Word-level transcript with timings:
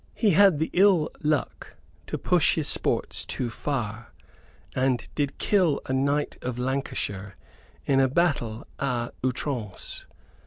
He 0.15 0.31
had 0.31 0.57
the 0.57 0.71
ill 0.73 1.11
luck 1.21 1.75
to 2.07 2.17
push 2.17 2.55
his 2.55 2.67
sports 2.67 3.23
too 3.23 3.51
far; 3.51 4.11
and 4.75 5.07
did 5.13 5.37
kill 5.37 5.79
a 5.85 5.93
knight 5.93 6.39
of 6.41 6.57
Lancashire 6.57 7.35
in 7.85 7.99
a 7.99 8.07
battle 8.07 8.65
à 8.79 9.11
outrance. 9.23 10.07